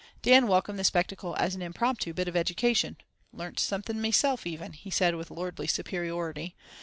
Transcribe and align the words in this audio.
Dan 0.23 0.47
welcomed 0.47 0.79
the 0.79 0.83
spectacle 0.83 1.35
as 1.37 1.53
an 1.53 1.61
"impromptu 1.61 2.11
bit 2.11 2.27
of 2.27 2.35
education. 2.35 2.97
Learnt 3.31 3.59
something 3.59 4.01
meself, 4.01 4.47
even," 4.47 4.73
he 4.73 4.89
said 4.89 5.13
with 5.13 5.29
lordly 5.29 5.67
superiority. 5.67 6.55